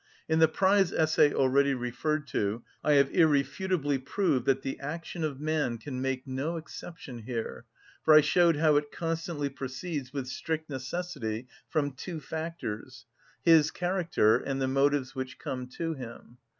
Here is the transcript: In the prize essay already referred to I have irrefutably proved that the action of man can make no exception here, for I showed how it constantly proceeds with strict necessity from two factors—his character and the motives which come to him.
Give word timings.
In 0.27 0.39
the 0.39 0.47
prize 0.47 0.91
essay 0.91 1.31
already 1.31 1.75
referred 1.75 2.25
to 2.29 2.63
I 2.83 2.93
have 2.93 3.11
irrefutably 3.13 3.99
proved 3.99 4.47
that 4.47 4.63
the 4.63 4.79
action 4.79 5.23
of 5.23 5.39
man 5.39 5.77
can 5.77 6.01
make 6.01 6.25
no 6.25 6.57
exception 6.57 7.19
here, 7.19 7.65
for 8.01 8.15
I 8.15 8.21
showed 8.21 8.55
how 8.57 8.77
it 8.77 8.91
constantly 8.91 9.47
proceeds 9.47 10.11
with 10.11 10.25
strict 10.27 10.71
necessity 10.71 11.47
from 11.69 11.91
two 11.91 12.19
factors—his 12.19 13.69
character 13.69 14.37
and 14.37 14.59
the 14.59 14.67
motives 14.67 15.13
which 15.13 15.37
come 15.37 15.67
to 15.67 15.93
him. 15.93 16.39